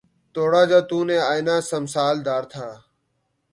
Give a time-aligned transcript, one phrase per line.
[0.35, 2.67] توڑا جو تو نے آئنہ تمثال دار تھا